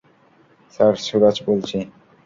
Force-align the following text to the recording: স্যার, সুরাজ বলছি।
স্যার, 0.73 0.93
সুরাজ 1.05 1.37
বলছি। 1.47 1.77